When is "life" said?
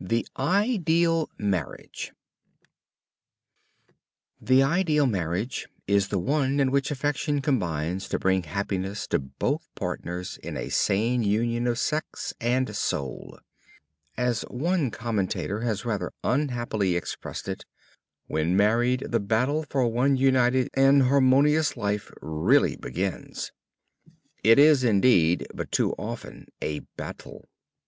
21.76-22.10